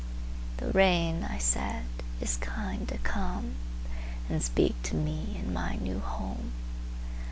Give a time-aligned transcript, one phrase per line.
[0.57, 1.85] The rain, I said,
[2.19, 3.53] is kind to comeAnd
[4.41, 6.53] speak to me in my new home.